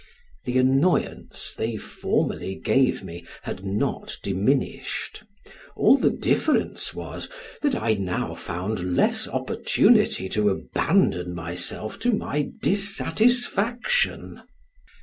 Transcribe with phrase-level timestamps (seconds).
[0.45, 5.23] The annoyance they formerly gave me had not diminished;
[5.75, 7.29] all the difference was,
[7.61, 14.41] that I now found less opportunity to abandon myself to my dissatisfaction.